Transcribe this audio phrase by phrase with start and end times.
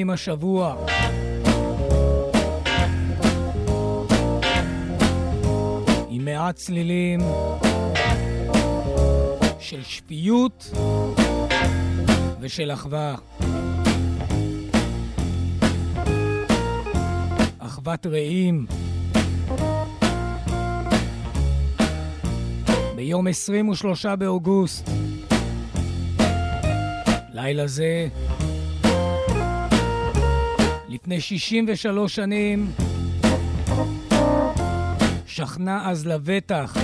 [0.00, 0.76] פעמים השבוע.
[6.08, 7.20] עם מעט צלילים
[9.58, 10.70] של שפיות
[12.40, 13.14] ושל אחווה.
[17.58, 18.66] אחוות רעים.
[22.96, 24.90] ביום 23 באוגוסט,
[27.32, 28.08] לילה זה,
[31.10, 32.70] לפני 63 שנים,
[35.26, 36.76] שכנה אז לבטח,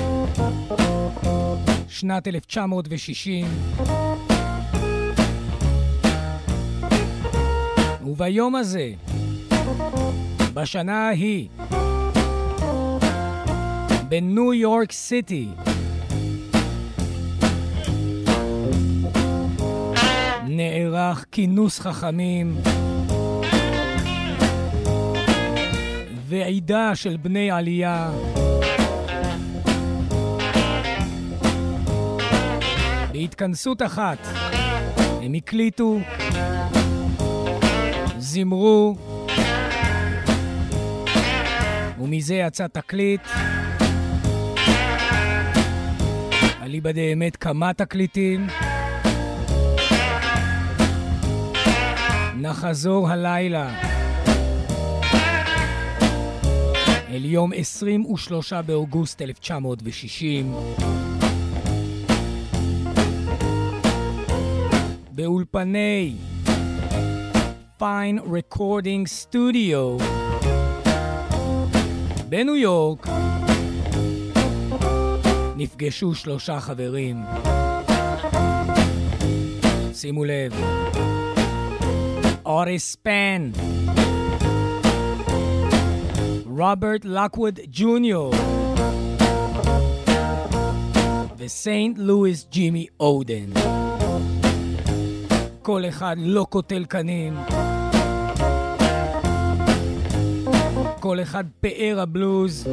[1.88, 3.46] שנת 1960.
[8.04, 8.90] וביום הזה,
[10.54, 11.48] בשנה ההיא,
[14.08, 15.48] בניו יורק סיטי,
[20.48, 22.56] נערך כינוס חכמים,
[26.28, 28.10] ועידה של בני עלייה.
[33.12, 34.18] בהתכנסות אחת
[35.22, 35.98] הם הקליטו,
[38.18, 38.96] זימרו,
[42.00, 43.20] ומזה יצא תקליט.
[46.62, 48.46] אליבא דאמת כמה תקליטים.
[52.36, 53.95] נחזור הלילה
[57.16, 60.52] אל יום 23 באוגוסט 1960.
[65.10, 66.14] באולפני
[67.80, 70.02] Fine Recording Studio
[72.28, 73.06] בניו יורק
[75.56, 77.16] נפגשו שלושה חברים.
[79.94, 80.52] שימו לב.
[82.46, 83.75] Otis Span,
[86.56, 88.36] Robert Lockwood Jr.
[91.38, 93.50] וסיינט לואיס ג'ימי אודן.
[95.62, 97.34] כל אחד לא קוטל קנים.
[101.00, 102.68] כל אחד פאר הבלוז.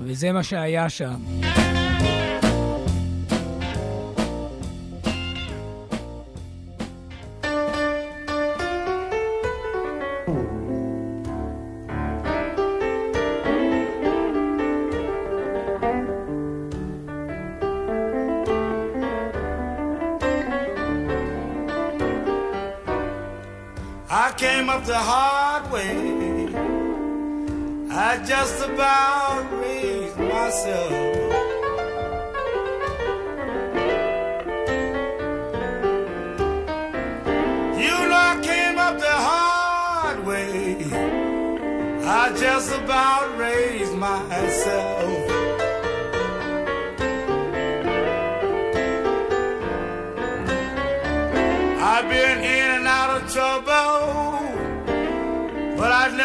[0.00, 1.45] וזה מה שהיה שם.
[24.76, 26.48] Up the hard way.
[27.90, 30.92] I just about raised myself.
[37.84, 40.76] You know I came up the hard way.
[42.04, 45.30] I just about raised myself.
[51.92, 52.65] I've been in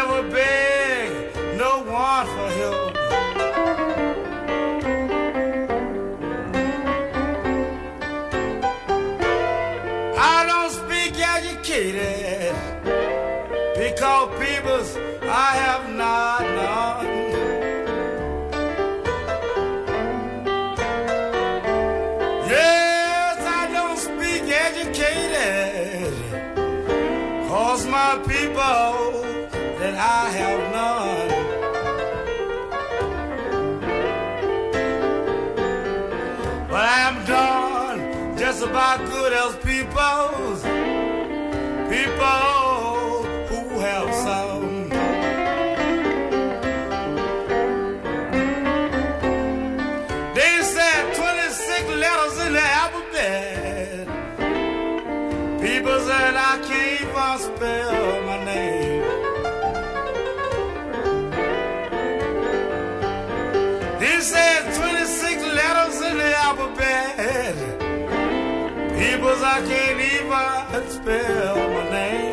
[0.02, 2.81] never begged no one for help.
[38.72, 39.11] About
[69.54, 72.31] I can't even spell my name.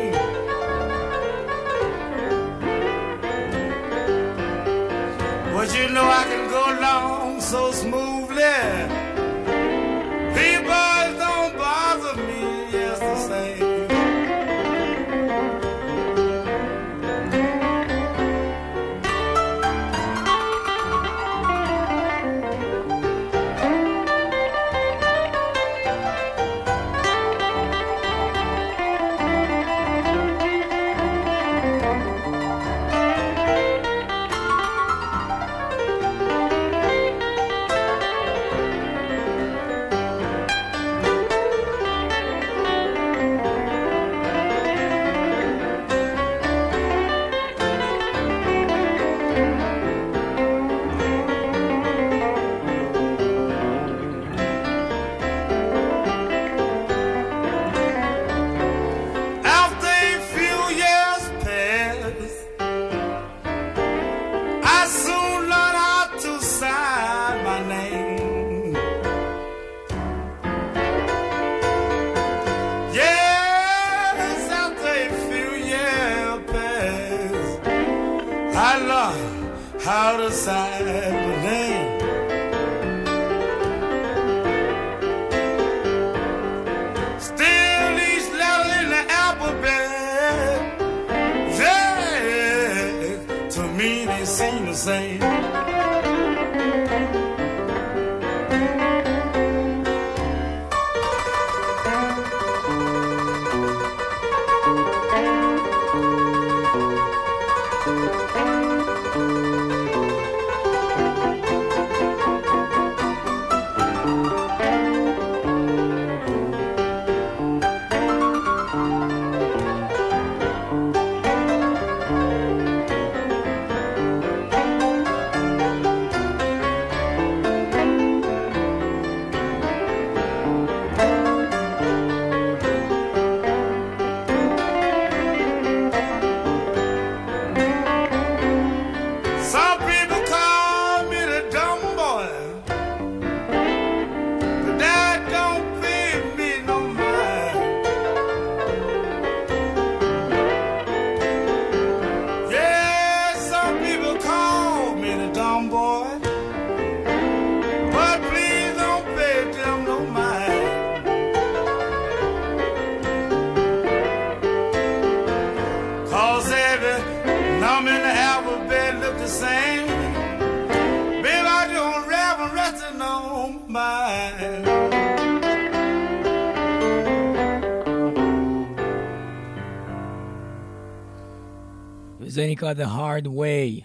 [182.61, 183.83] וזה נקרא The Hard Way.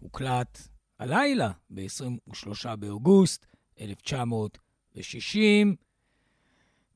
[0.00, 0.68] הוקלט
[0.98, 3.46] הלילה, ב-23 באוגוסט
[3.80, 5.76] 1960.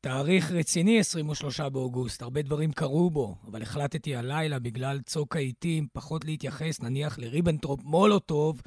[0.01, 6.25] תאריך רציני, 23 באוגוסט, הרבה דברים קרו בו, אבל החלטתי הלילה, בגלל צוק העיתים, פחות
[6.25, 8.63] להתייחס נניח לריבנטרופ מולוטוב,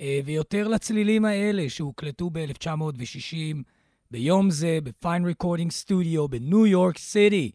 [0.00, 3.56] אה, ויותר לצלילים האלה שהוקלטו ב-1960,
[4.10, 7.50] ביום זה, ב Fine Recording Studio בניו יורק סיטי.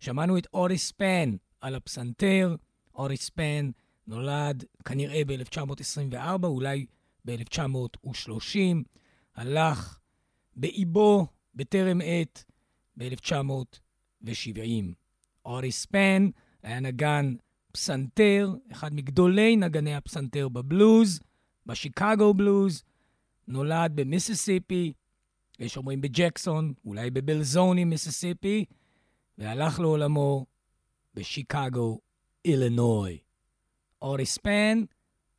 [0.00, 2.56] שמענו את אוריס פן על הפסנתר,
[2.94, 3.70] אורי ספן
[4.06, 6.86] נולד כנראה ב-1924, אולי
[7.24, 8.58] ב-1930,
[9.36, 9.98] הלך
[10.56, 12.44] באיבו בטרם עת
[12.96, 14.94] ב-1970.
[15.44, 16.28] אורי ספן
[16.62, 17.34] היה נגן
[17.72, 21.20] פסנתר, אחד מגדולי נגני הפסנתר בבלוז,
[21.66, 22.82] בשיקגו בלוז,
[23.48, 24.92] נולד במיסיסיפי,
[25.58, 28.64] יש אומרים בג'קסון, אולי בבלזוני, מיסיסיפי,
[29.38, 30.46] והלך לעולמו
[31.14, 32.00] בשיקגו
[32.44, 33.23] אילינוי.
[34.02, 34.84] אורי ספן,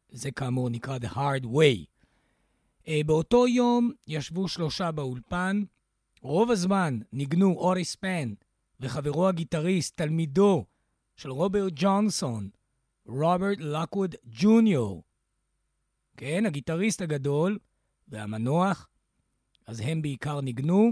[0.10, 1.86] זה כאמור נקרא The Hard Way.
[2.84, 5.64] Uh, באותו יום ישבו שלושה באולפן,
[6.22, 8.34] רוב הזמן ניגנו אורי ספן
[8.80, 10.66] וחברו הגיטריסט, תלמידו
[11.16, 12.50] של רוברט ג'ונסון,
[13.06, 15.04] רוברט לקווד ג'וניור.
[16.18, 17.60] כן, הגיטריסט הגדול
[18.08, 18.90] והמנוח,
[19.68, 20.92] אז הם בעיקר ניגנו.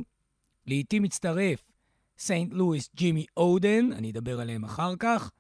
[0.68, 1.64] לעתים מצטרף
[2.18, 5.32] סנט לואיס ג'ימי אודן, אני אדבר עליהם אחר כך.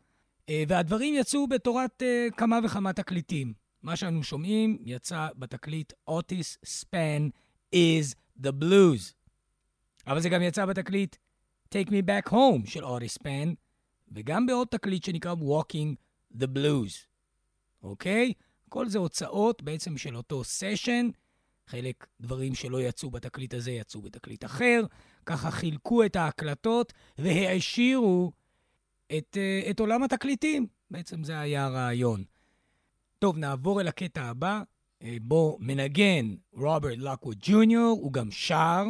[0.50, 3.54] אה, והדברים יצאו בתורת uh, כמה וכמה תקליטים.
[3.84, 7.30] מה שאנו שומעים יצא בתקליט אוטיס ספן
[7.76, 9.14] is the blues.
[10.08, 11.16] אבל זה גם יצא בתקליט
[11.76, 13.54] Take Me Back Home של אוטיס ספן,
[14.12, 15.96] וגם בעוד תקליט שנקרא Walking
[16.38, 16.94] the Blues.
[17.84, 18.34] אוקיי?
[18.70, 21.10] כל זה הוצאות בעצם של אותו סשן.
[21.68, 24.84] חלק דברים שלא יצאו בתקליט הזה יצאו בתקליט אחר.
[25.26, 28.32] ככה חילקו את ההקלטות והעשירו
[29.18, 30.68] את, uh, את עולם התקליטים.
[30.92, 32.24] בעצם זה היה הרעיון.
[33.20, 34.62] טוב, נעבור אל הקטע הבא,
[35.04, 38.86] uh, בו מנגן רוברט לקווד ג'וניור, הוא גם שר,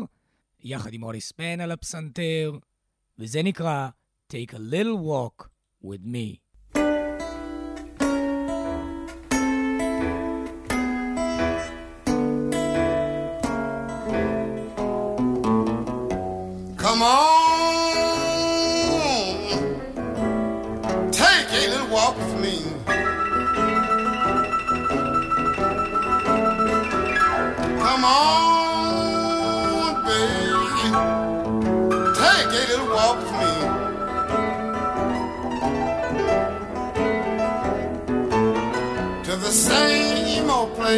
[0.59, 2.57] יחד עם אורי ספן על הפסנתר,
[3.19, 3.89] וזה נקרא
[4.31, 5.47] Take a Little Walk
[5.83, 6.42] with Me.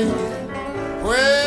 [0.04, 1.04] night.
[1.04, 1.45] Where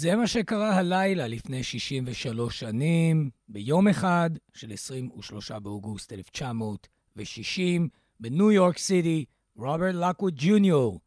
[0.00, 7.88] זה מה שקרה הלילה לפני 63 שנים, ביום אחד של 23 באוגוסט 1960,
[8.20, 9.24] בניו יורק סיטי,
[9.56, 11.00] רוברט לקווד ג'וניור,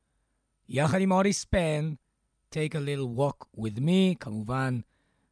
[0.69, 1.93] יחד עם אודי ספן,
[2.51, 4.79] Take a little walk with me, כמובן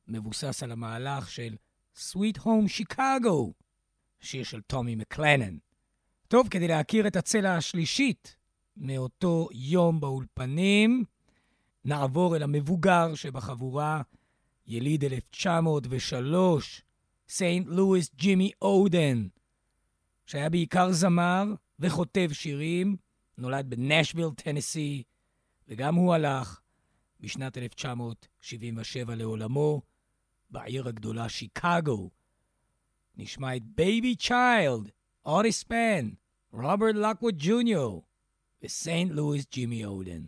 [0.07, 1.55] מבוסס על המהלך של
[1.97, 3.51] Sweet Home Chicago,
[4.19, 5.57] שיר של טומי מקלנן.
[6.27, 8.35] טוב, כדי להכיר את הצלע השלישית
[8.77, 11.03] מאותו יום באולפנים,
[11.85, 14.01] נעבור אל המבוגר שבחבורה,
[14.67, 16.81] יליד 1903,
[17.29, 19.27] סיינט לואיס ג'ימי אודן,
[20.25, 21.43] שהיה בעיקר זמר
[21.79, 22.95] וכותב שירים,
[23.37, 25.03] נולד בנשוויל, טנסי,
[25.67, 26.59] וגם הוא הלך
[27.19, 29.81] בשנת 1977 לעולמו
[30.49, 32.09] בעיר הגדולה שיקגו.
[33.17, 34.91] נשמע את Baby Child,
[35.25, 36.09] אוריס פן,
[36.53, 38.03] רוברט לקווד ג'וניור
[38.63, 40.21] וסיינט לואיס ג'ימי אודן.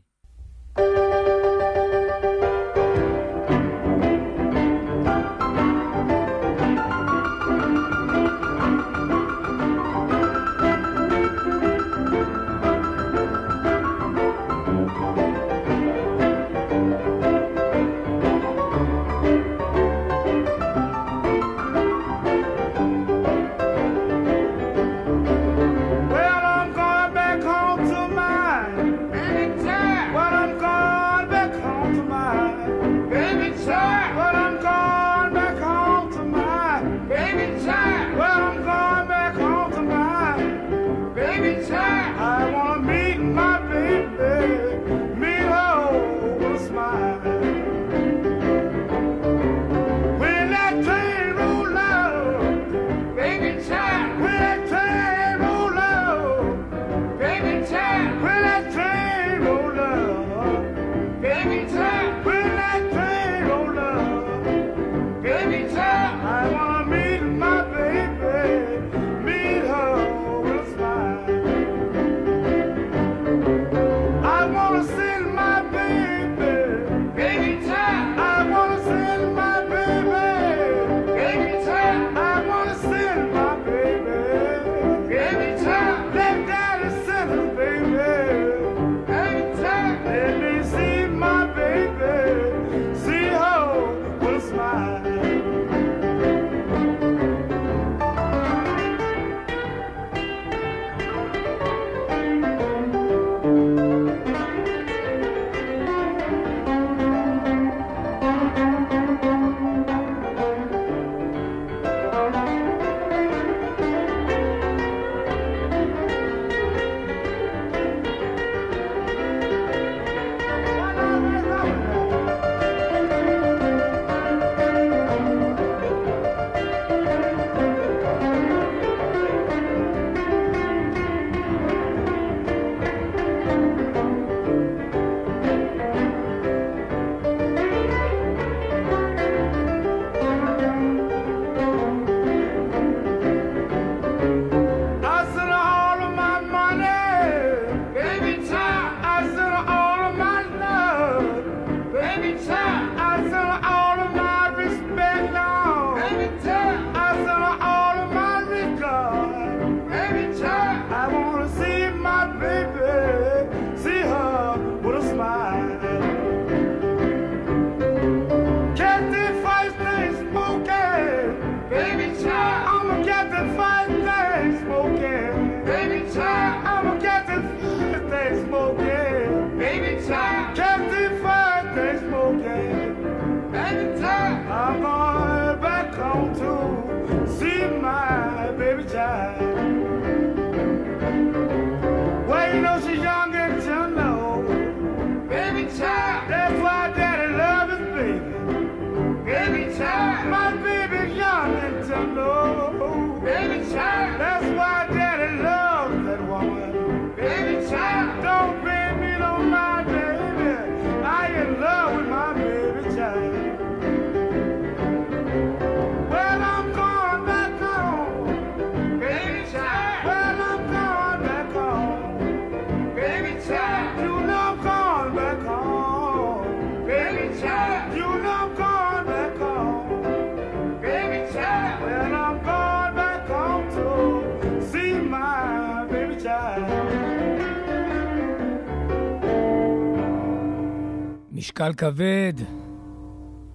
[241.54, 242.34] משקל כבד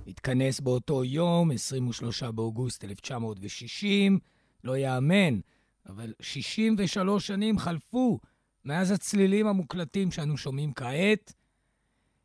[0.07, 4.19] התכנס באותו יום, 23 באוגוסט 1960.
[4.65, 5.41] לא יאמן,
[5.89, 8.21] אבל 63 שנים חלפו
[8.65, 11.33] מאז הצלילים המוקלטים שאנו שומעים כעת.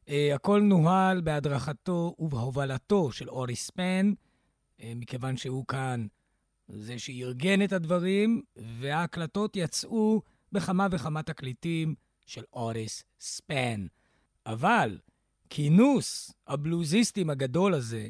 [0.06, 4.14] Uh, הכל נוהל בהדרכתו ובהובלתו של אורי ספן,
[4.80, 6.08] uh, מכיוון שהוא כאן
[6.68, 13.86] זה שארגן את הדברים, וההקלטות יצאו בכמה וכמה תקליטים של אוריס ספן.
[14.46, 14.98] אבל
[15.50, 18.08] כינוס הבלוזיסטים הגדול הזה,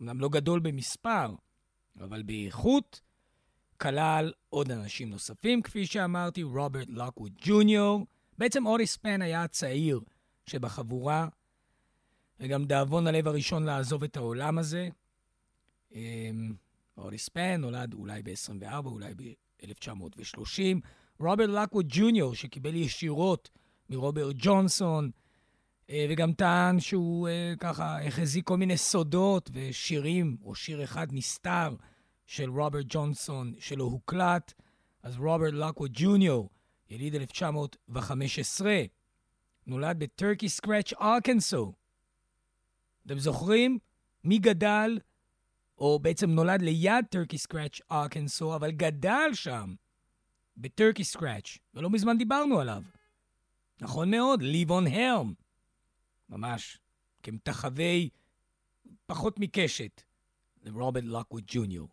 [0.00, 1.34] אמנם לא גדול במספר,
[2.00, 3.00] אבל באיכות,
[3.80, 8.06] כלל עוד אנשים נוספים, כפי שאמרתי, רוברט לוקווד ג'וניור.
[8.38, 10.00] בעצם אוריס פן היה הצעיר
[10.46, 11.28] שבחבורה,
[12.40, 14.88] וגם דאבון הלב הראשון לעזוב את העולם הזה.
[15.94, 16.54] אמ,
[16.96, 20.80] אוריס פן נולד אולי ב-24, אולי ב-1930.
[21.20, 23.50] רוברט לוקווד ג'וניור, שקיבל ישירות
[23.90, 25.10] מרוברט ג'ונסון,
[25.90, 31.74] וגם טען שהוא אה, ככה החזיק כל מיני סודות ושירים, או שיר אחד נסתר
[32.26, 34.52] של רוברט ג'ונסון שלא הוקלט.
[35.02, 36.50] אז רוברט לוקווד ג'וניור,
[36.90, 38.82] יליד 1915,
[39.66, 41.72] נולד בטורקי סקרץ' ארקנסו.
[43.06, 43.78] אתם זוכרים
[44.24, 44.98] מי גדל,
[45.78, 49.74] או בעצם נולד ליד טורקי סקרץ' ארקנסו, אבל גדל שם,
[50.56, 52.82] בטורקי סקרץ', ולא מזמן דיברנו עליו.
[53.80, 55.32] נכון מאוד, ליבון הלם.
[56.32, 56.78] ממש
[57.22, 58.08] כמתחווי
[59.06, 60.02] פחות מקשת
[60.62, 61.88] לרוברט לוקווד ג'וניור.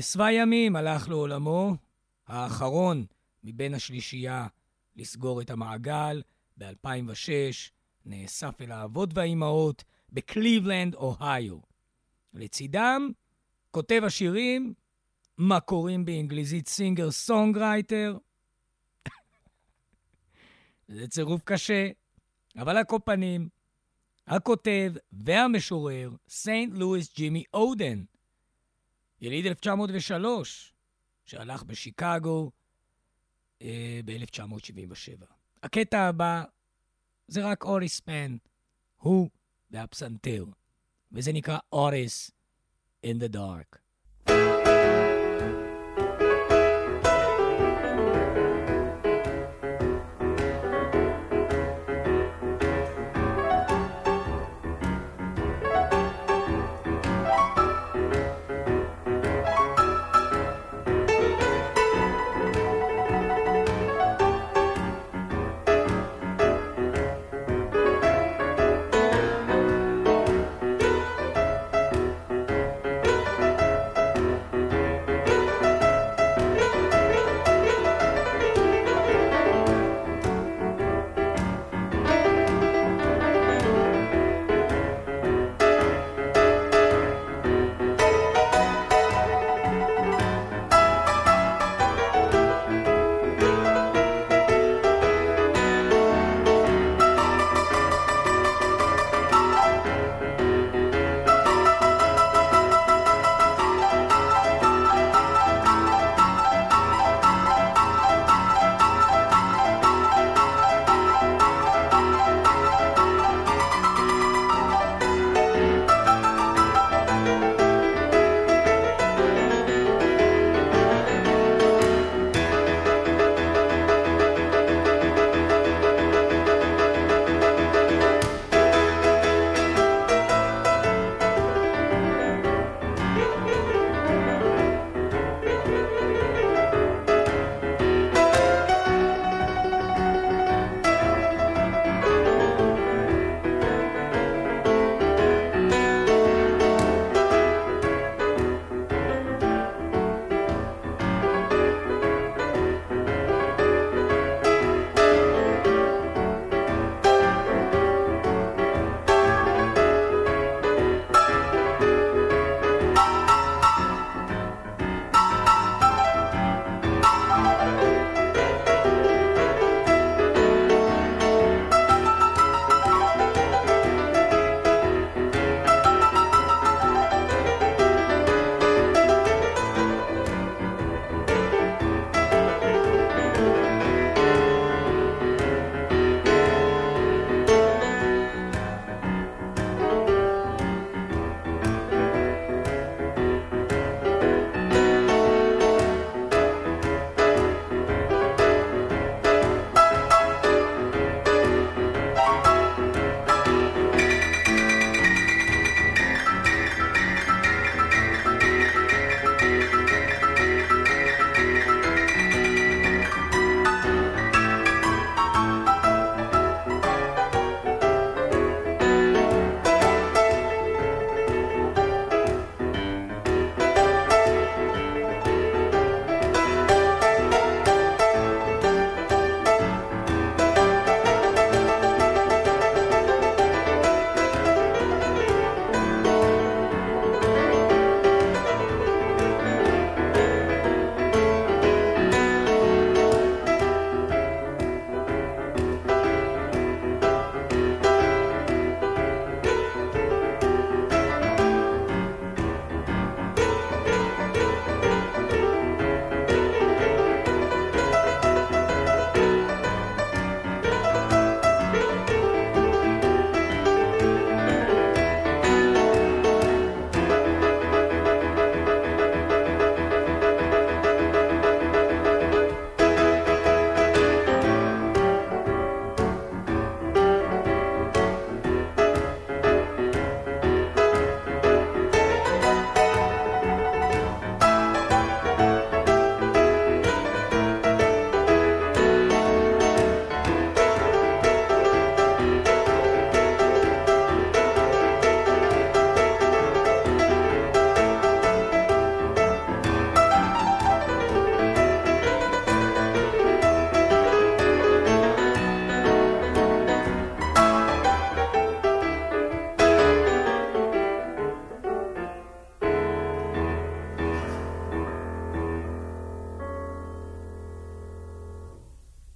[0.00, 1.76] שבע ימים הלך לעולמו,
[2.26, 3.06] האחרון
[3.44, 4.46] מבין השלישייה
[4.96, 6.22] לסגור את המעגל
[6.56, 7.70] ב-2006,
[8.04, 11.58] נאסף אל האבות והאימהות בקליבלנד, אוהיו.
[12.34, 13.10] לצידם,
[13.70, 14.74] כותב השירים,
[15.38, 18.18] מה קוראים באנגליזית singer songwriter.
[20.88, 21.90] זה צירוף קשה,
[22.58, 23.48] אבל הקופנים,
[24.26, 28.04] הכותב והמשורר, סנט לואיס ג'ימי אודן,
[29.20, 30.74] יליד 1903,
[31.26, 32.50] שהלך בשיקגו
[33.62, 35.24] אה, ב-1977.
[35.62, 36.44] הקטע הבא
[37.28, 38.36] זה רק אוטיס ספאן,
[38.96, 39.30] הוא
[39.70, 40.44] והפסנתר,
[41.12, 42.30] וזה נקרא אוריס
[43.06, 43.87] in the dark.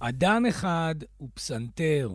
[0.09, 2.09] אדם אחד הוא פסנתר,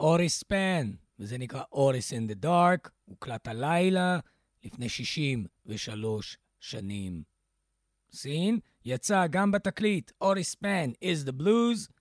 [0.00, 4.18] אוריס פן, וזה נקרא אוריס in the dark, הוקלט הלילה
[4.64, 7.22] לפני 63 שנים.
[8.12, 11.92] סין יצא גם בתקליט אוריס פן is the blues,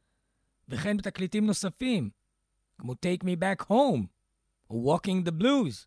[0.69, 2.09] וכן בתקליטים נוספים,
[2.77, 4.05] כמו Take Me Back Home,
[4.69, 5.85] או Walking the Blues,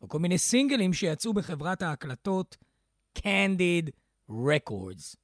[0.00, 2.56] או כל מיני סינגלים שיצאו בחברת ההקלטות
[3.18, 3.90] Candid
[4.30, 5.16] Records.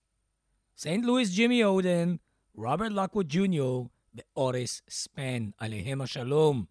[0.77, 2.17] סנט לואיס ג'ימי אודן,
[2.59, 6.65] רוברט לוקווד ג'וניור ואוריס ספן, עליהם השלום.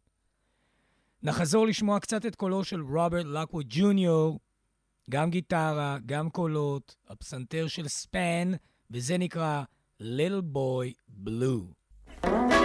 [1.24, 4.40] נחזור לשמוע קצת את קולו של רוברט לוקווד ג'וניור,
[5.10, 8.52] גם גיטרה, גם קולות, הפסנתר של ספן,
[8.92, 9.64] וזה נקרא
[10.02, 12.57] Little Boy Blue.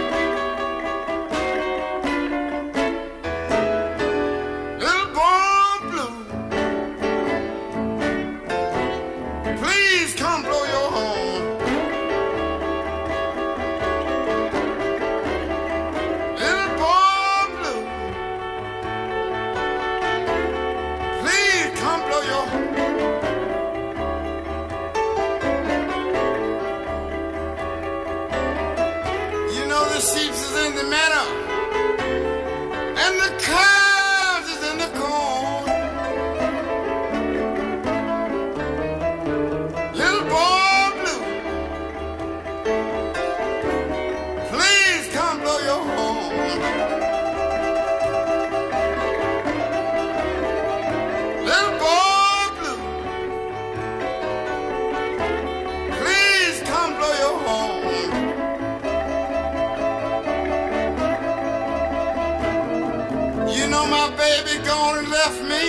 [63.89, 65.65] my baby gone and left me.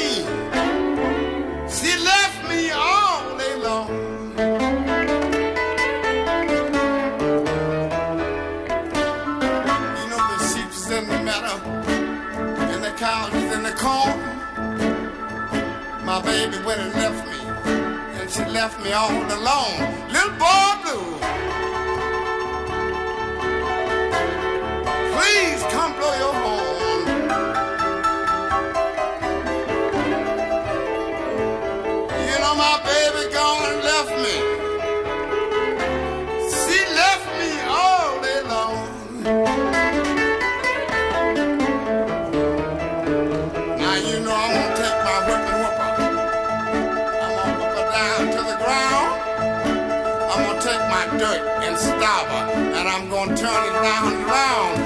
[1.69, 4.05] She left me all day long.
[13.35, 14.19] is in the corn.
[16.05, 17.41] My baby went and left me,
[18.19, 19.79] and she left me all alone.
[20.15, 21.19] Little boy blue.
[25.15, 26.44] Please come blow your
[51.75, 54.84] and stopper, and I'm gonna turn it down round.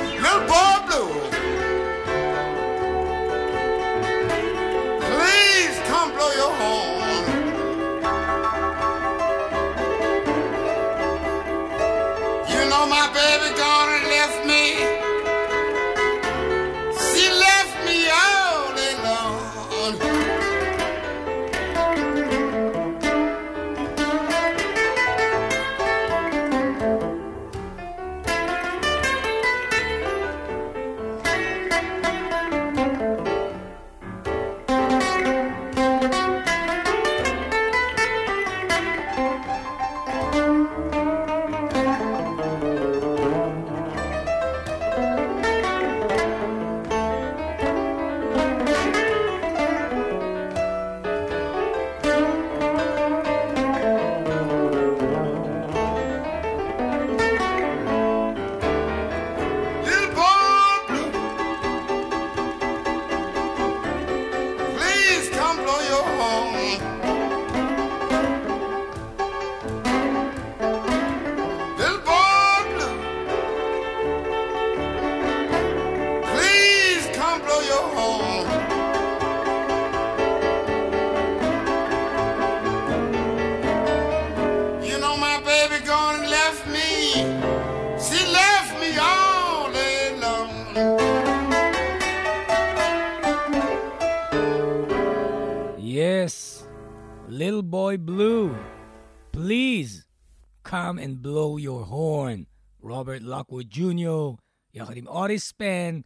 [103.59, 104.39] לוקווד ג'וניור,
[104.75, 106.01] יחד עם אוריס פן,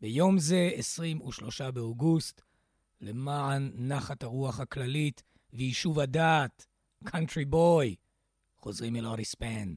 [0.00, 2.42] ביום זה, 23 באוגוסט,
[3.00, 6.66] למען נחת הרוח הכללית ויישוב הדעת,
[7.04, 7.96] קאנטרי בוי,
[8.56, 9.74] חוזרים אל אוריס פן.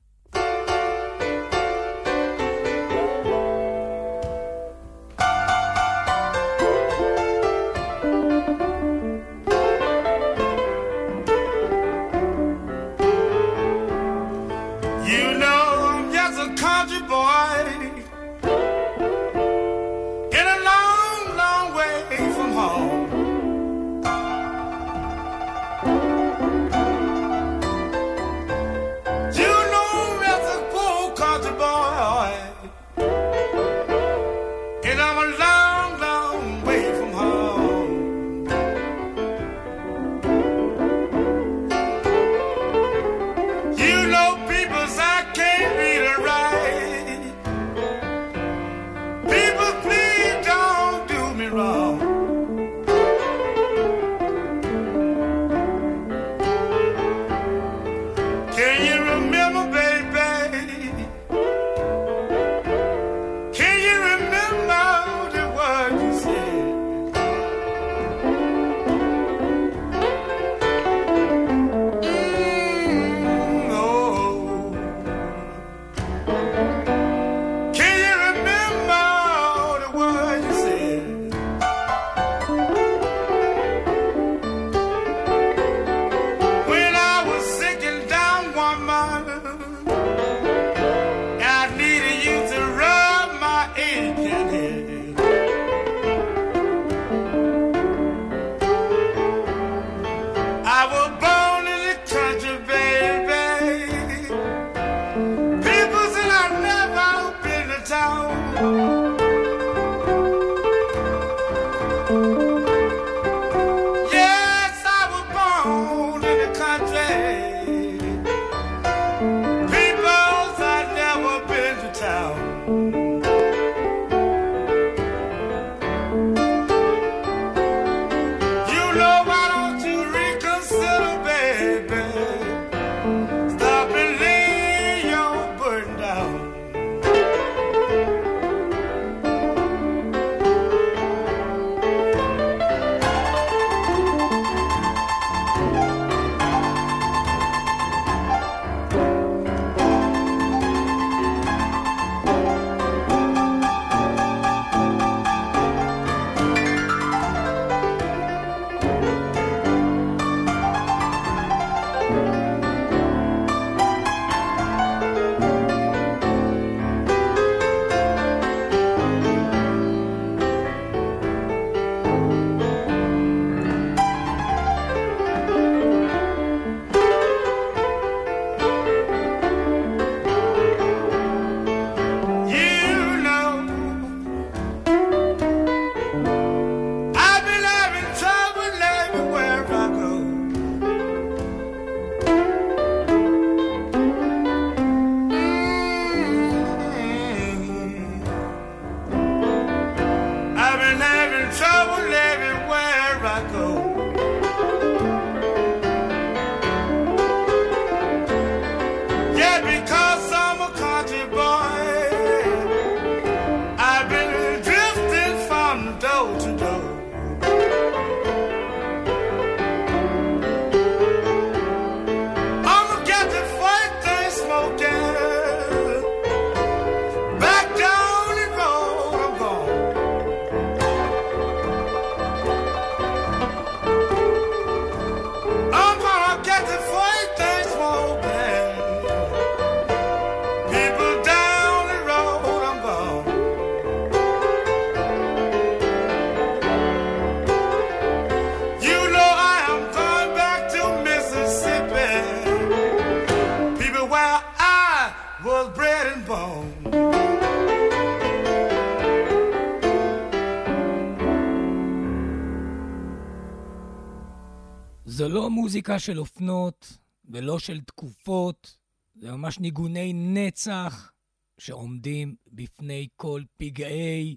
[265.50, 268.78] מוזיקה של אופנות ולא של תקופות,
[269.16, 271.12] זה ממש ניגוני נצח
[271.58, 274.36] שעומדים בפני כל פגעי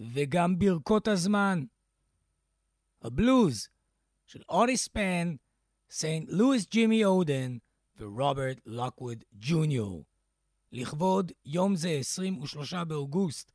[0.00, 1.64] וגם ברכות הזמן.
[3.02, 3.68] הבלוז
[4.26, 5.34] של אוריס פן,
[5.90, 7.56] סיינט לואיס ג'ימי אודן
[7.98, 10.04] ורוברט לוקווד ג'וניור.
[10.72, 13.52] לכבוד יום זה, 23 באוגוסט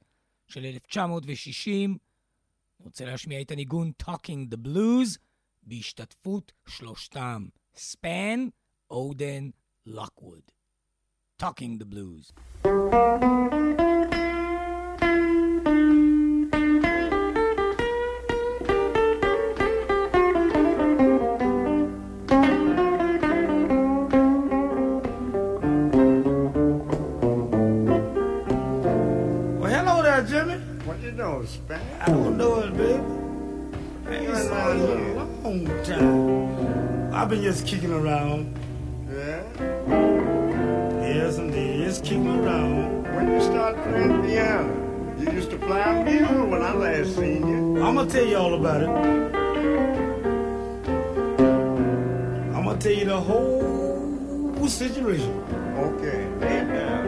[0.48, 5.27] של 1960, אני רוצה להשמיע את הניגון Talking the Blues,
[5.67, 8.49] בהשתתפות שלושתם, ספן,
[8.91, 9.51] אודן,
[9.87, 10.43] לוקווד.
[11.43, 12.33] Talking the Blues.
[30.33, 30.55] Jimmy.
[30.85, 31.81] What you know, Span?
[32.01, 33.03] I don't know it, baby.
[34.07, 37.14] I ain't saw you in a long time.
[37.14, 38.54] I've been just kicking around.
[39.10, 39.44] Yeah?
[41.02, 41.86] Yes, indeed.
[41.86, 43.04] Just kicking around.
[43.16, 44.74] When you start playing piano?
[45.18, 47.82] You used to play a mule when I last seen you.
[47.82, 48.90] I'm gonna tell you all about it.
[52.56, 55.44] I'm gonna tell you the whole situation.
[55.78, 57.06] Okay, lay it down.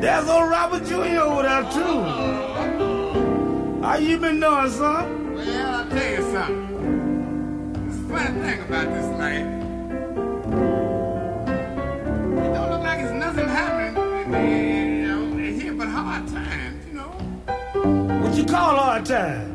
[0.00, 1.20] There's old Robert Jr.
[1.20, 2.04] over there too.
[3.82, 5.25] How you been doing, son?
[5.96, 6.64] Tell you something.
[7.88, 9.48] A funny thing about this life.
[12.36, 13.96] It don't look like it's nothing happening,
[14.28, 17.12] you know, here but hard times, you know.
[18.20, 19.48] What you call hard times?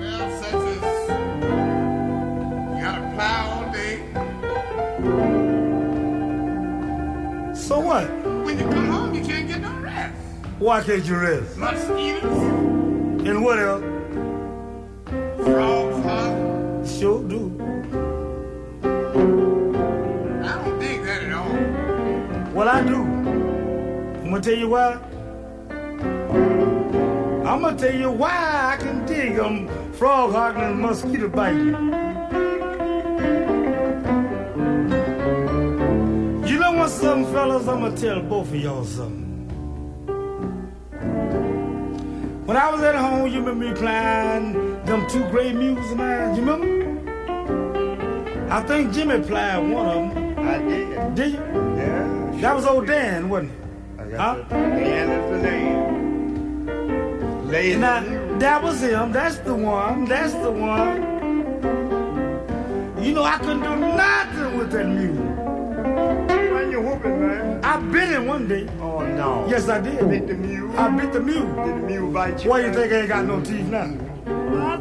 [0.00, 0.82] Well, such as
[2.74, 3.96] you gotta plow all day.
[7.54, 8.10] So what?
[8.44, 10.16] When you come home, you can't get no rest.
[10.58, 11.56] Why can't you rest?
[11.56, 12.42] Mosquitoes.
[13.28, 13.93] And what else?
[17.04, 17.52] Sure do.
[18.82, 18.86] I
[20.56, 22.54] don't dig that at all.
[22.54, 23.02] Well, I do.
[24.22, 24.98] I'm gonna tell you why.
[27.44, 31.74] I'm gonna tell you why I can dig them frog hogging and mosquito biting.
[36.48, 37.68] You know what, some fellas?
[37.68, 39.24] I'm gonna tell both of y'all something.
[42.46, 44.54] When I was at home, you remember me playing
[44.86, 46.34] them two great mules of mine?
[46.34, 46.73] You remember?
[48.54, 50.38] I think Jimmy played one of them.
[50.38, 51.14] I did.
[51.16, 51.40] Did you?
[51.40, 52.30] Yeah.
[52.40, 54.14] That was old Dan, wasn't it?
[54.14, 54.44] Huh?
[54.48, 56.66] Dan is the name.
[57.48, 59.10] Lazy Now, that was him.
[59.10, 60.04] That's the one.
[60.04, 61.02] That's the one.
[63.02, 65.24] You know, I couldn't do nothing with that mule.
[66.54, 67.64] When you whooping, man?
[67.64, 68.68] I bit him one day.
[68.80, 69.48] Oh, no.
[69.48, 69.98] Yes, I did.
[70.08, 70.78] Bit the mule?
[70.78, 71.52] I bit the mule.
[71.66, 72.50] Did the mule bite you?
[72.50, 74.03] Why you think I ain't got no teeth now?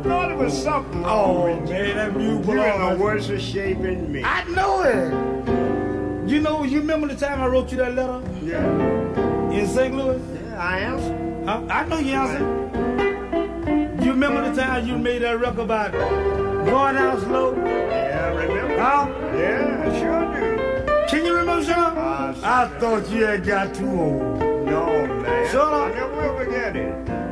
[0.04, 1.02] I thought it was something.
[1.06, 4.22] Oh, man, that mule You're in the worse of shape than me.
[4.22, 6.30] I know it.
[6.30, 9.50] You know, you remember the time I wrote you that letter Yeah.
[9.52, 9.96] in St.
[9.96, 10.20] Louis?
[10.50, 11.44] Yeah, I answer.
[11.46, 11.62] Huh?
[11.70, 14.04] I know you answered.
[14.04, 17.56] You remember the time you made that record about going out slow?
[17.56, 18.78] Yeah, I remember?
[18.82, 19.08] Huh?
[19.38, 21.08] Yeah, I sure do.
[21.08, 21.94] Can you remember, Sean?
[21.96, 24.40] Ah, I thought you had got too old.
[24.66, 25.50] No, man.
[25.50, 25.92] Shut up.
[25.92, 27.23] I never will forget it.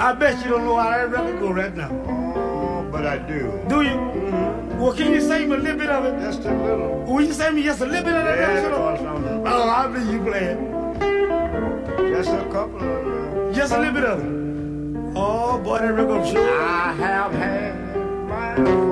[0.00, 1.90] I bet you don't know how that record go right now.
[2.34, 3.62] Oh, but I do.
[3.68, 3.90] Do you?
[3.90, 4.78] Mm-hmm.
[4.80, 6.18] Well, can you sing me a little bit of it?
[6.20, 7.02] Just a little.
[7.04, 8.38] Will you sing me just a little bit of that?
[8.38, 9.06] Yeah, record?
[9.06, 10.60] I'm- Oh, I believe you playing.
[12.14, 13.04] Just a couple of.
[13.04, 13.54] Them.
[13.54, 15.12] Just a little bit of it.
[15.16, 16.62] Oh, boy, that record sure.
[16.62, 17.74] I have had
[18.28, 18.89] my.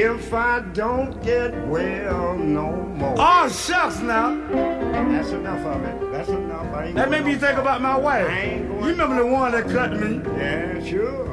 [0.00, 3.16] If I don't get well no more.
[3.18, 4.36] Oh, shucks now.
[5.10, 6.12] That's enough of it.
[6.12, 6.72] That's enough.
[6.72, 7.62] I ain't That made me no think further.
[7.62, 8.28] about my wife.
[8.28, 10.20] I You remember the one that cut me?
[10.36, 11.26] Yeah, sure.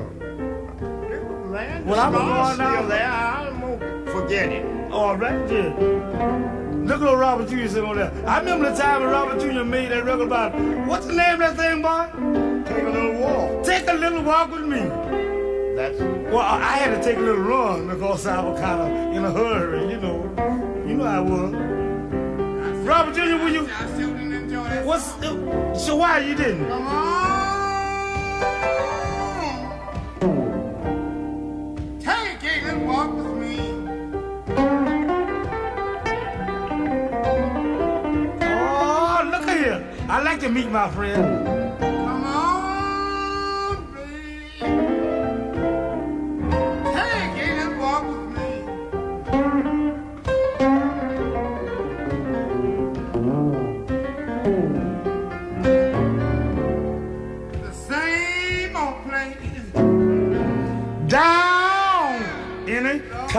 [1.51, 2.87] Man, Well, I'm scar's going now.
[2.87, 3.07] there.
[3.11, 4.91] I won't forget it.
[4.91, 6.87] All right, then.
[6.87, 7.67] Look at old Robert Jr.
[7.67, 8.11] sitting on there.
[8.25, 9.63] I remember the time when Robert Jr.
[9.63, 10.53] made that record about,
[10.87, 12.07] what's the name of that thing, boy?
[12.67, 13.63] Take a little walk.
[13.63, 14.81] Take a little walk with me.
[15.75, 18.87] That's Well, I I had to take a little run because I was kind of
[19.15, 20.23] in a hurry, you know.
[20.87, 21.53] You know I was.
[22.87, 23.67] Robert Jr., will you?
[23.67, 24.85] I still didn't enjoy that.
[24.85, 25.05] What's
[25.83, 26.67] so why you didn't?
[26.69, 27.15] Come on.
[31.99, 33.57] Take a little walk with me.
[38.41, 39.87] Oh, look at here.
[40.07, 41.54] I like to meet my friend.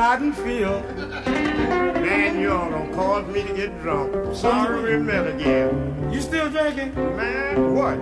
[0.06, 0.84] Cotton field.
[1.26, 4.36] Man, you all don't cause me to get drunk.
[4.36, 6.08] Sorry, we met again.
[6.12, 6.94] You still drinking?
[6.94, 7.98] Man, what?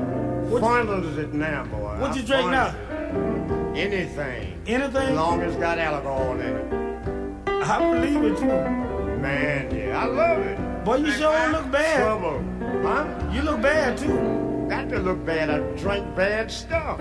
[0.50, 1.96] What- Fun is it now, boy?
[1.98, 2.74] What you I'm drink now?
[3.74, 4.60] Anything.
[4.66, 5.08] Anything?
[5.08, 6.72] As long as it's got alcohol in it.
[7.48, 8.60] I believe it too.
[9.24, 10.84] Man, yeah, I love it.
[10.84, 11.96] Boy, you sure don't look bad.
[12.02, 12.44] Trouble.
[12.82, 13.32] Huh?
[13.32, 14.66] You look bad too.
[14.68, 15.48] Got to look bad.
[15.48, 16.98] I drink bad stuff.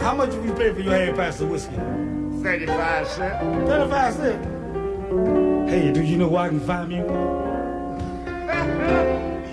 [0.00, 1.78] How much did you pay for your half past of whiskey?
[2.45, 3.69] 35 cents.
[3.69, 4.45] 35 cents.
[5.71, 7.39] Hey, do you know where I can find me one?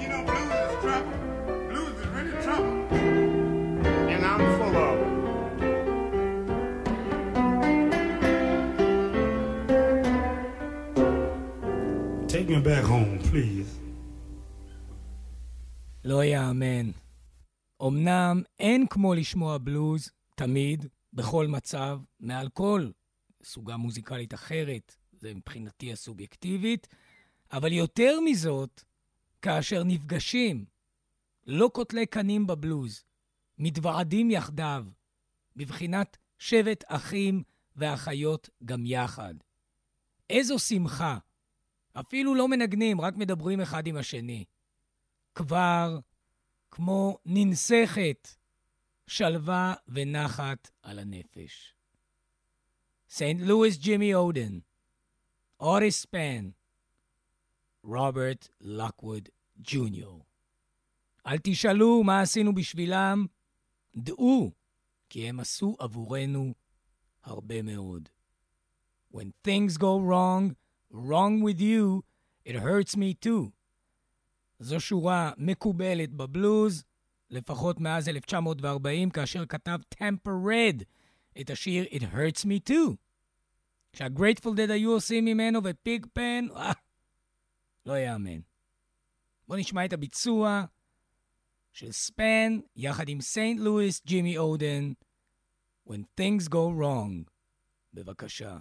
[0.03, 1.17] You know, blues is trouble.
[1.71, 2.75] Blues is really trouble.
[4.13, 5.09] And I'm full of it.
[12.33, 13.69] Take me back home, please.
[16.05, 16.91] לא יאמן.
[17.87, 22.92] אמנם אין כמו לשמוע בלוז, תמיד, בכל מצב, מעל כל
[23.44, 26.88] סוגה מוזיקלית אחרת, זה מבחינתי הסובייקטיבית,
[27.52, 28.84] אבל יותר מזאת,
[29.42, 30.66] כאשר נפגשים,
[31.48, 33.04] לא קוטלי קנים בבלוז,
[33.58, 34.86] מתוועדים יחדיו,
[35.56, 37.44] בבחינת שבט אחים
[37.76, 39.34] ואחיות גם יחד.
[40.30, 41.18] איזו שמחה.
[41.94, 44.46] אפילו לא מנגנים, רק מדברים אחד עם השני.
[45.36, 46.00] כבר
[46.72, 48.28] כמו ננסכת,
[49.08, 51.76] שלווה ונחת על הנפש.
[53.10, 54.60] סנט לואיס ג'ימי אודן,
[55.60, 56.50] אוריס ספן,
[57.84, 60.26] רוברט לקווד ג'וניור.
[61.28, 63.26] אל תשאלו מה עשינו בשבילם,
[63.96, 64.52] דעו
[65.10, 66.54] כי הם עשו עבורנו
[67.24, 68.10] הרבה מאוד.
[69.14, 70.56] When things go wrong,
[70.92, 72.02] wrong with you,
[72.46, 73.52] it hurts me too.
[74.60, 76.84] זו שורה מקובלת בבלוז,
[77.30, 80.84] לפחות מאז 1940, כאשר כתב טמפה רד
[81.42, 82.96] את השיר It Hurts Me Too.
[83.94, 86.72] כשהגרייטפול דד היו עושים ממנו ופיגפן, אה,
[87.86, 88.40] לא יאמן.
[89.48, 90.66] בואו נשמע את הביצוע
[91.74, 94.94] של ספאן יחד עם סיינט לואיס ג'ימי אודן,
[95.90, 97.30] When Things Go Wrong.
[97.94, 98.58] בבקשה.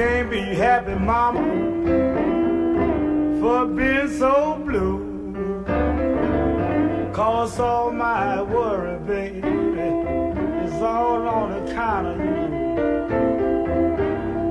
[0.00, 1.42] can't be happy, mama,
[3.38, 4.98] for being so blue.
[7.12, 9.46] Cause all my worry, baby,
[10.64, 12.46] is all on account of you.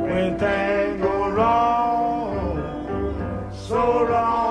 [0.05, 2.61] When things go wrong,
[3.51, 4.48] so wrong.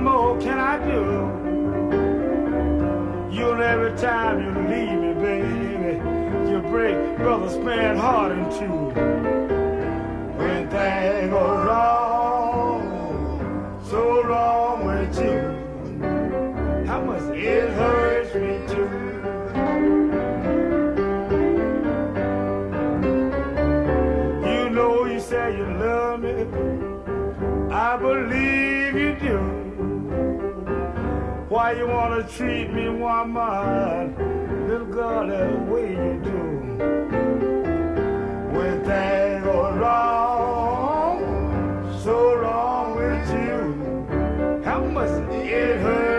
[0.00, 1.02] More can I do?
[3.34, 8.89] You and every time you leave me, baby, you break brother's Span heart in two.
[31.60, 34.16] Why you wanna treat me, woman,
[34.66, 36.40] little girl, that way you do?
[38.56, 41.18] When things go wrong,
[42.02, 46.09] so wrong with you, how much it hurt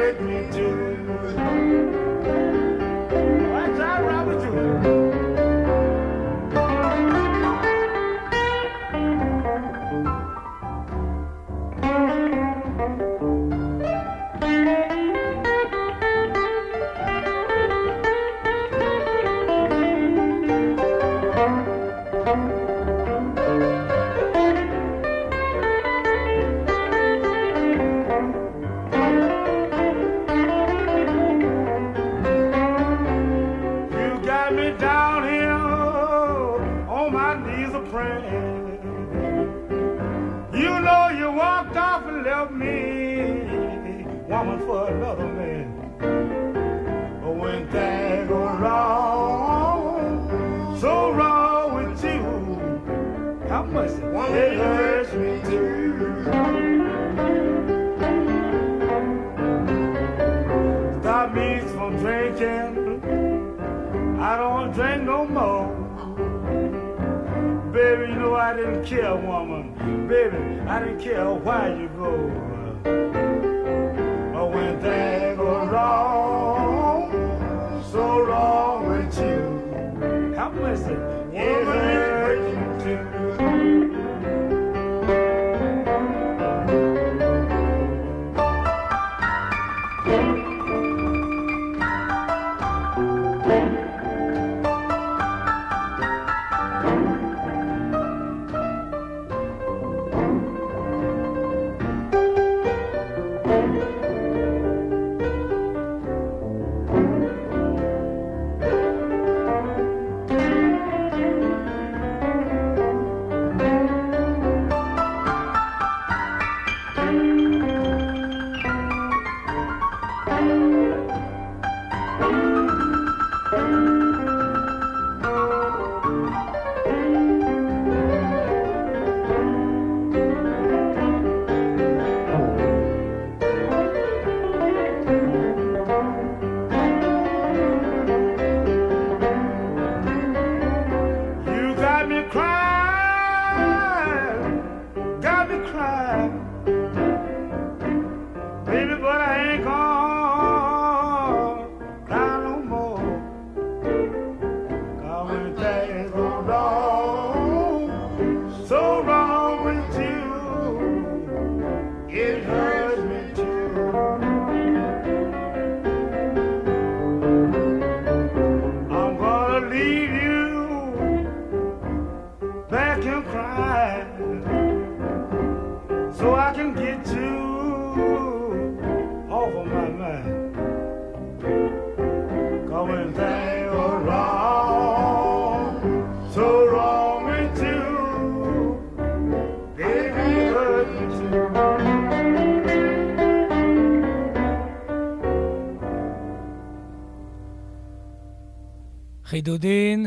[199.42, 200.06] הבידודין,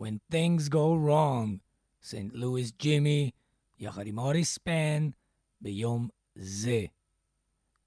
[0.00, 1.58] When Things Go Wrong,
[2.02, 3.30] סנט לואיס ג'ימי,
[3.78, 5.08] יחד עם אוריס פן,
[5.60, 6.84] ביום זה.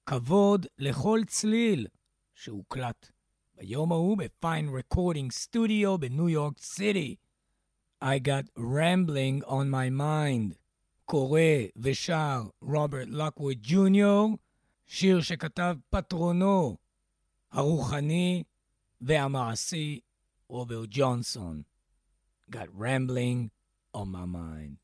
[0.06, 1.86] כבוד לכל צליל
[2.34, 3.10] שהוקלט
[3.56, 7.16] ביום ההוא ב-Fine Recording Studio בניו יורק סיטי.
[8.04, 10.54] I got rambling on my mind.
[11.04, 11.40] קורא
[11.76, 14.36] ושר רוברט לוקווי ג'וניור,
[14.86, 16.76] שיר שכתב פטרונו
[17.52, 18.42] הרוחני
[19.00, 20.00] והמעשי
[20.50, 21.64] Orville Johnson
[22.50, 23.52] got rambling
[23.94, 24.78] on my mind.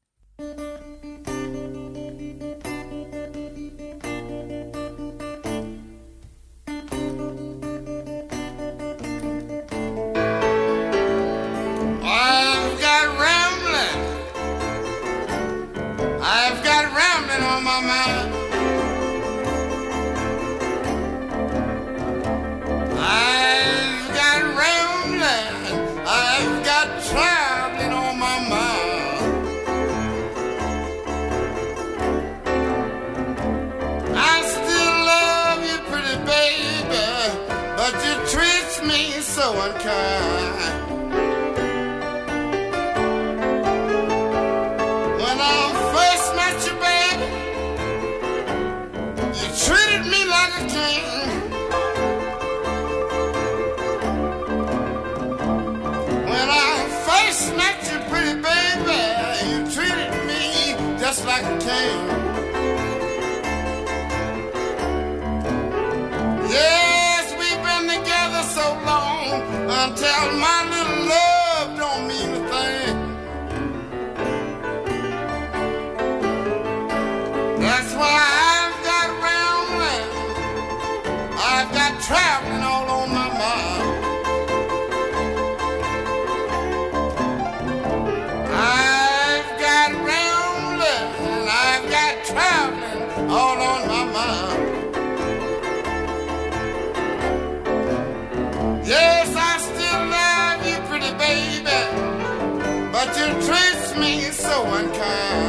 [103.07, 105.46] but you treat me so unkind.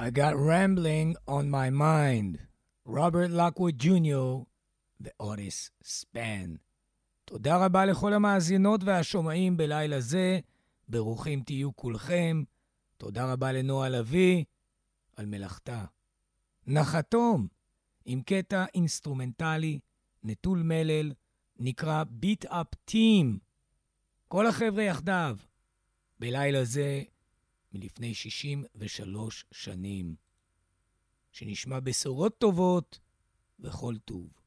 [0.00, 2.38] I got rambling on my mind.
[2.86, 4.46] רוברט לוקווד ג'וניור
[5.00, 6.54] ואוטיס ספאן.
[7.24, 10.40] תודה רבה לכל המאזינות והשומעים בלילה זה,
[10.88, 12.42] ברוכים תהיו כולכם.
[12.96, 14.44] תודה רבה לנועה לביא
[15.16, 15.84] על מלאכתה.
[16.66, 17.48] נחתום
[18.04, 19.78] עם קטע אינסטרומנטלי,
[20.22, 21.12] נטול מלל,
[21.58, 23.38] נקרא Beat-Up Team.
[24.28, 25.36] כל החבר'ה יחדיו,
[26.18, 27.02] בלילה זה
[27.72, 30.14] מלפני 63 שנים.
[31.32, 33.00] שנשמע בשורות טובות
[33.60, 34.39] וכל טוב.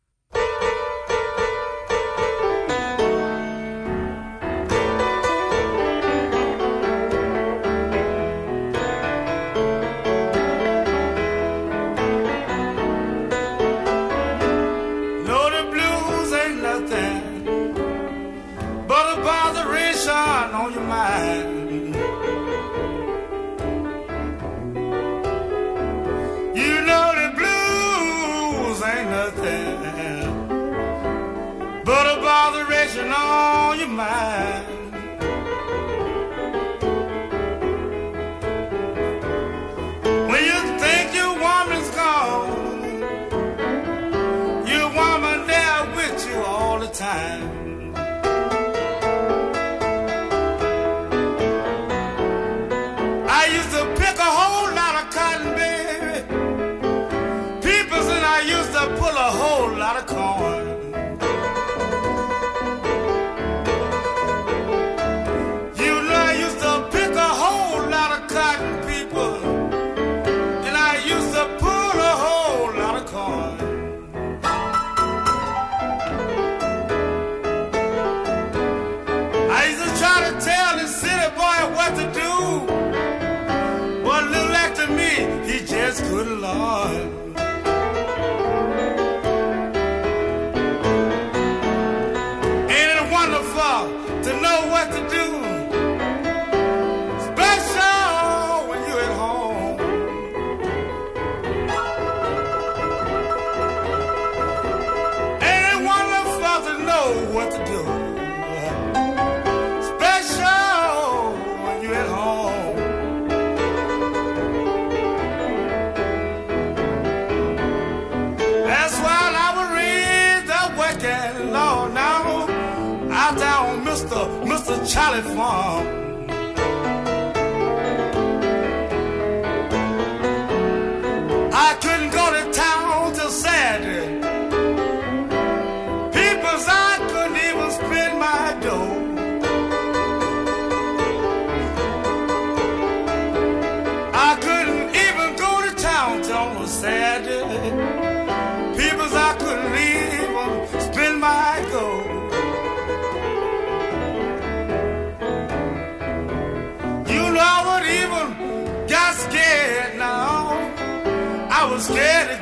[161.83, 162.41] Scared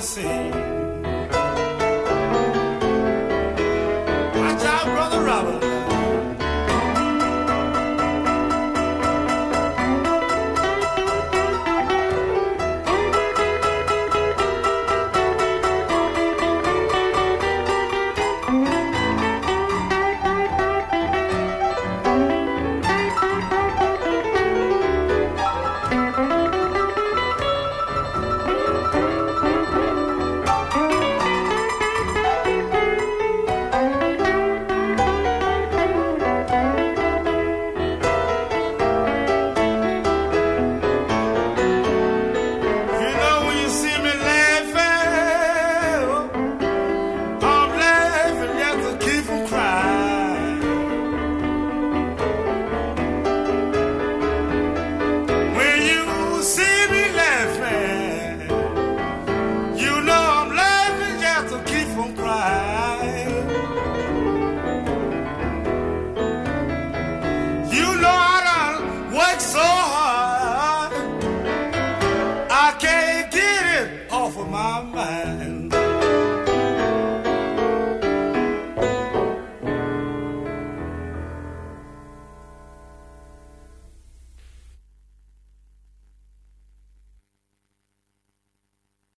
[0.00, 0.69] assim.